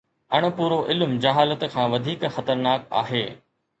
[0.37, 3.23] اڻپورو علم جهالت کان وڌيڪ خطرناڪ آهي.